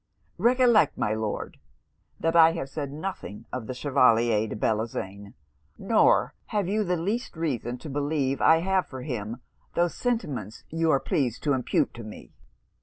Recollect, 0.39 0.97
my 0.97 1.13
Lord, 1.13 1.59
that 2.19 2.35
I 2.35 2.53
have 2.53 2.69
said 2.71 2.91
nothing 2.91 3.45
of 3.53 3.67
the 3.67 3.75
Chevalier 3.75 4.47
de 4.47 4.55
Bellozane, 4.55 5.35
nor 5.77 6.33
have 6.47 6.67
you 6.67 6.83
the 6.83 6.97
least 6.97 7.37
reason 7.37 7.77
to 7.77 7.87
believe 7.87 8.41
I 8.41 8.61
have 8.61 8.87
for 8.87 9.03
him 9.03 9.41
those 9.75 9.93
sentiments 9.93 10.63
you 10.71 10.89
are 10.89 10.99
pleased 10.99 11.43
to 11.43 11.53
impute 11.53 11.93
to 11.93 12.03
me.' 12.03 12.31